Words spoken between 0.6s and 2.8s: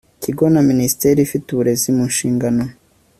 Minisiteri ifite uburezi mu nshingano